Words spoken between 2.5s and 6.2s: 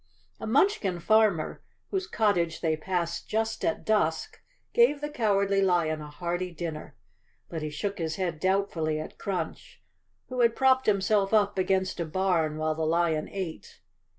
they passed just at dusk, gave the Cowardly Lion a